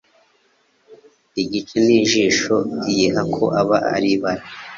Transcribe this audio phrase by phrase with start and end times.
[1.41, 2.55] igice Ni ijisho
[2.89, 3.79] iyiha ko ba
[4.13, 4.43] Ibara